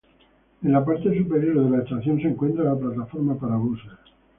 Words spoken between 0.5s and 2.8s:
En la parte superior de la estación se encuentra la